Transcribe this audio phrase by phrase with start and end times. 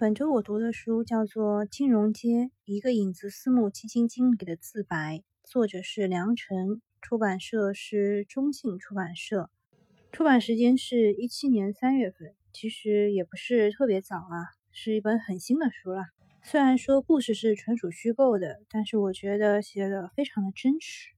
[0.00, 9.50] 本周我读的书叫做《金融街：一个影子私募基金经理的自白》，作者是梁晨，出版社是中信出版社，
[10.10, 16.04] 出版时间是一七年三月份，其实也不是特别早啊，是一本很新的书了。
[16.42, 21.10] 虽然说故事是纯属虚构的，但是我觉得写的非常的真实。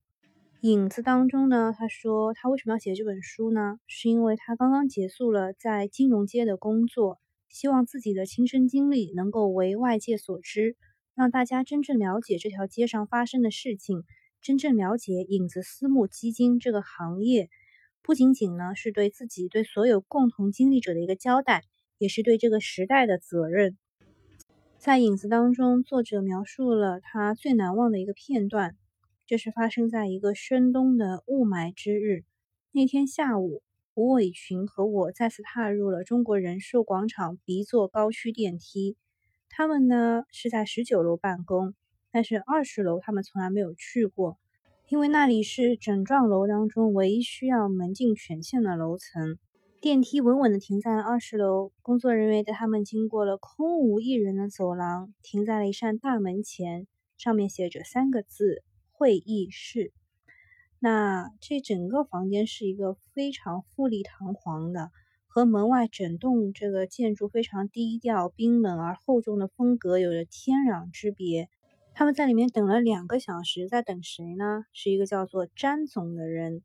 [0.62, 3.78] 影子当中呢，他说他为什么要写这本书呢？
[3.86, 7.20] 是因为他刚刚结束了在金融街的工作。
[7.52, 10.74] 希望自己的亲身经历能够为外界所知，
[11.14, 14.04] 让大家真正了解这条街上发生的事情，
[14.40, 17.50] 真正了解影子私募基金这个行业。
[18.00, 21.62] 不仅仅呢是对自己、对所有共同经历者的一个交代，
[21.98, 23.76] 也是对这个时代的责任。
[24.78, 28.76] 在影子当中，作者描述了他最难忘的一个片段，
[29.26, 32.24] 这是发生在一个深冬的雾霾之日。
[32.72, 33.62] 那天下午。
[33.94, 38.96] 吴伟群和我再次踏入了中国人寿广场 B 座高区电梯。
[39.50, 41.74] 他们呢是在十九楼办公，
[42.10, 44.38] 但是二十楼他们从来没有去过，
[44.88, 49.36] 因为那里是整幢楼当中唯一需要门禁权限的楼层。
[49.78, 56.86] 电梯稳稳地停在了二十楼，工作人员带他们经过了空无一人的走廊，停在了一扇大门前，
[57.18, 59.92] 上面写着三个字：会议室。
[60.84, 64.90] 那这整个房间是一个非常富丽堂皇的，
[65.28, 71.48] 和门外整栋这个建筑非常低调、冰冷而厚重的风格有着天壤之别。
[71.94, 74.64] 他们在里面等了两个小时，在等谁呢？
[74.72, 76.64] 是一个叫做詹总的人。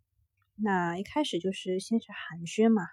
[0.56, 2.88] 那一开始就是先是寒暄嘛，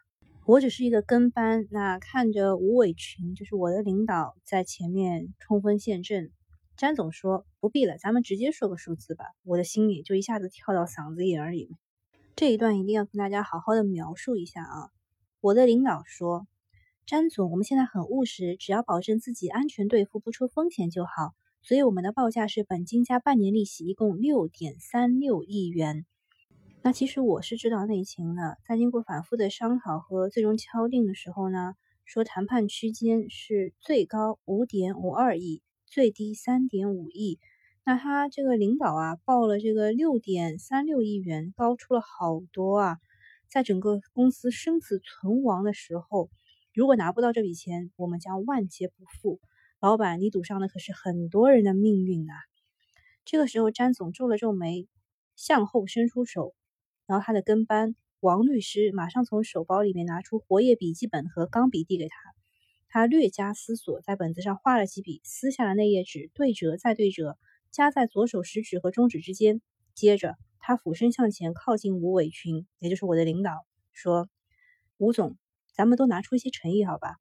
[0.45, 6.31] 我只是一个跟班，那看着吴伟群，就是我的领导在前面冲锋陷阵。
[6.77, 11.71] 詹总说：“不必了，咱们直接说个数字吧。”我的心里就一下子跳到嗓子眼里。
[12.35, 14.91] 这一段一定要跟大家好好的描述一下啊！
[15.41, 16.49] 我的领导说
[17.07, 21.35] ：“詹总，我们现在很务实，只要保证自己安全兑付，不出风险就好。
[21.63, 26.05] 所以我们的报价是本金加半年利息，一共六点三六亿元。”
[26.83, 31.75] 那其实我是知道内情的，在经过反复的商讨和最终敲定的时候呢，
[32.05, 35.63] 说谈判区间是最高五点五二亿。
[35.95, 37.39] 最低三点五亿，
[37.85, 42.99] 那他这个领导啊报了这个六点三六亿元，高出了好多啊！
[43.49, 46.31] 在整个公司生死存亡的时候，
[46.75, 49.39] 如果拿不到这笔钱，我们将万劫不复。
[49.79, 52.35] 老板，你赌上的可是很多人的命运啊！
[53.25, 54.89] 这个时候，詹总皱了皱眉，
[55.37, 56.57] 向后伸出手，
[57.07, 62.17] 然后他的跟班王律师马上从手包里面拿出活页笔记本和钢笔递给他。
[62.95, 67.37] 他略加思索，在本子上画了几笔，撕下了那页纸，对折再对折，
[67.73, 69.61] 夹在左手食指和中指之间。
[69.97, 74.29] 接着，他俯身向前靠近吴伟群，也就是我的领导，说
[74.97, 75.37] ：“吴总，
[75.75, 77.17] 咱们都拿出一些诚意，好吧？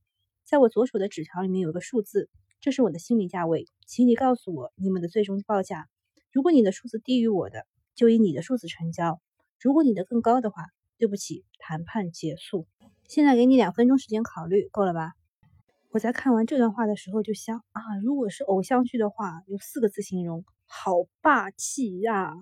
[0.45, 2.29] 在我左手的纸条里面有个数字，
[2.61, 5.89] 这是我的心理价位，请你告诉我你们的最终报价。
[6.31, 9.19] 如果你的数字低于我的，就以你的数字成交；
[9.59, 10.67] 如果你的更高的话，
[10.99, 12.67] 对不起，谈判结束。
[13.07, 15.13] 现在给你两分钟时间考虑，够了吧？”
[15.93, 22.33] 我在看完这段话的时候就想啊，如果是偶像剧的话，用四个字形容，好霸气呀！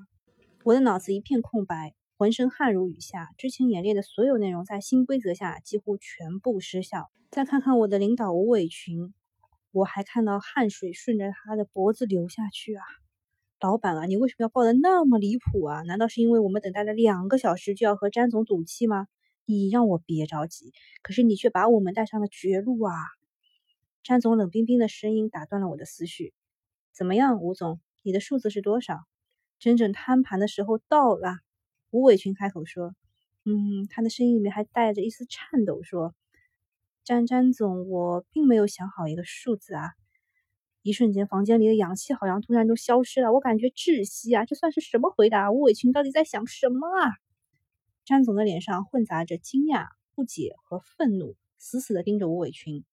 [0.64, 7.12] 我的脑子一片空白，浑身汗如雨下，之前演练的所有内容在新规则下几乎全部失效。
[7.30, 9.14] 再看看我的领导吴伟群，
[9.74, 12.86] 我还看到汗水顺着他的脖子流下去啊！
[13.60, 15.82] 老板啊，你为什么要报的那么离谱啊？
[15.82, 19.08] 难道是因为我们等待了两个小时就要和詹总赌气吗？
[19.46, 20.72] 你让我别着急，
[21.04, 22.94] 可是你却把我们带上了绝路啊！
[24.04, 26.34] 詹总冷冰冰的声音打断了我的思绪。
[26.92, 29.00] 怎么样，吴总，你的数字是多少？
[29.60, 31.38] 真正摊盘的时候到了。
[31.92, 32.96] 吴伟群开口说
[33.46, 36.16] ：“嗯，他的声音里面还带着一丝颤抖，说
[37.06, 39.92] ：‘詹詹总，我并没有想好一个数字啊。’
[40.82, 44.46] 一瞬间，房间里的氧气好像突然都消失了，我感觉窒息啊！
[44.46, 45.52] 这算是什么回答？
[45.52, 47.14] 吴伟群到底在想什么啊？”
[48.04, 52.84] 詹总的脸上混杂着惊讶、不解和愤怒，死死的盯着吴伟群。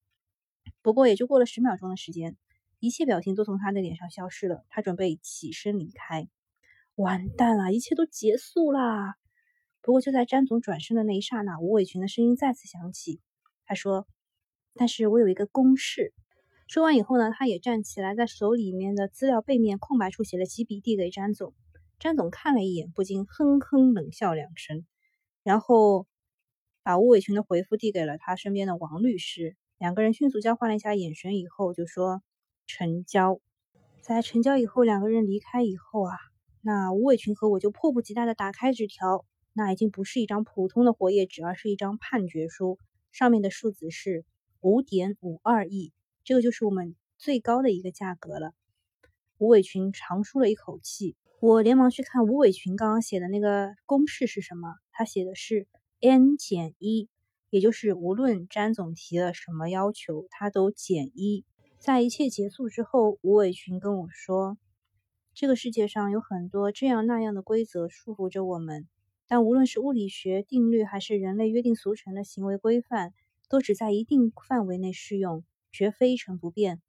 [0.82, 2.36] 不过也就过了十秒钟的时间，
[2.78, 4.64] 一切表情都从他的脸上消失了。
[4.68, 6.28] 他准备起身离开。
[6.94, 9.14] 完蛋了，一切都结束啦！
[9.82, 13.20] 不过就在詹总转身的那一刹那，吴伟群的声音再次响起。
[13.64, 14.06] 他说
[14.74, 16.12] ：“但是我有一个公式。”
[16.66, 21.54] 说完以后呢，他也站起来，在手里面的资料背面空白处写了几笔，递给詹总。
[21.98, 24.84] 詹总看了一眼，不禁哼哼冷笑两声，
[25.42, 26.06] 然后
[26.82, 29.56] 把吴伟群的回复递给了他身边的王律师。
[29.78, 32.22] 两个人迅速交换了一下眼神，以后就说
[32.66, 33.40] 成交。
[34.02, 36.16] 在成交以后，两个人离开以后啊，
[36.62, 39.24] 那吴伟群和我就迫不及待的打开纸条。
[39.54, 42.78] 那已经不是一张普通的活页纸，而是一张判决书，
[43.10, 44.24] 上面的数字是
[44.60, 45.92] 五点五二亿，
[46.22, 48.52] 这个就是我们最高的一个价格了。
[49.38, 55.66] 吴伟群长舒了一口气，我连忙去看吴伟群刚刚写的那个公式是什么，他写的是
[56.00, 57.08] n 减一，
[57.50, 61.44] 也就是无论詹总提了什么要求，他都减一。
[61.78, 64.58] 在一切结束之后，吴伟群跟我说
[65.32, 68.88] ：“这个世界上有很多这样那样的规则束缚着我们，
[69.26, 73.14] 但无论是物理学定律，还是人类约定俗成的行为规范，
[73.48, 76.82] 都只在一定范围内适用，绝非一成不变。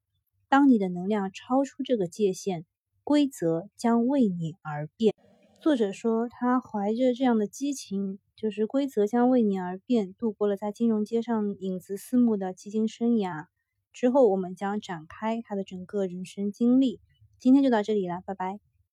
[0.49, 2.65] 当你的能量超出这个界限，
[3.03, 5.13] 规则将为你而变。”
[5.61, 13.47] 作者说，他怀着这样的激情，就是规则将为你而变，度过了在金融街上影子私募的基金生涯。
[13.91, 17.01] 之后，我们将展开他的整个人生经历。
[17.37, 18.68] 今天就到这里了，拜拜。